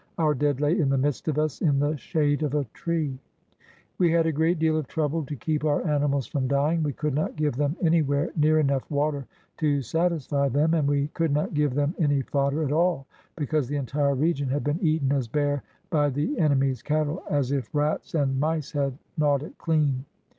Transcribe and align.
Our 0.17 0.33
dead 0.33 0.59
lay 0.59 0.79
in 0.79 0.89
the 0.89 0.97
midst 0.97 1.27
of 1.27 1.37
us 1.37 1.61
in 1.61 1.77
the 1.77 1.95
shade 1.95 2.41
of 2.41 2.55
a 2.55 2.63
tree. 2.73 3.19
We 3.99 4.11
had 4.11 4.25
a 4.25 4.31
great 4.31 4.57
deal 4.57 4.75
of 4.77 4.87
trouble 4.87 5.23
to 5.27 5.35
keep 5.35 5.63
our 5.63 5.85
animals 5.87 6.25
from 6.25 6.47
dying. 6.47 6.81
We 6.81 6.91
could 6.93 7.13
not 7.13 7.35
give 7.35 7.55
them 7.55 7.75
anywhere 7.83 8.31
near 8.35 8.59
enough 8.59 8.89
water 8.89 9.27
to 9.57 9.83
satisfy 9.83 10.49
them, 10.49 10.73
and 10.73 10.87
we 10.87 11.09
could 11.09 11.31
not 11.31 11.53
give 11.53 11.75
them 11.75 11.93
any 11.99 12.23
fodder 12.23 12.63
at 12.63 12.71
all, 12.71 13.05
because 13.35 13.67
the 13.67 13.75
entire 13.77 14.15
region 14.15 14.49
had 14.49 14.63
been 14.63 14.79
eaten 14.81 15.11
as 15.11 15.27
bare 15.27 15.61
by 15.91 16.09
the 16.09 16.39
enemy's 16.39 16.81
cattle 16.81 17.21
as 17.29 17.51
if 17.51 17.69
rats 17.71 18.15
and 18.15 18.39
483 18.39 18.39
SOUTH 18.39 18.41
AFRICA 18.41 18.57
mice 18.57 18.71
had 18.71 19.19
gnawed 19.19 19.43
it 19.43 19.55
clean. 19.59 20.05